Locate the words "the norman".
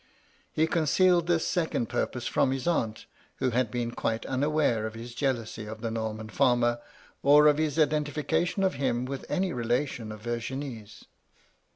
5.81-6.29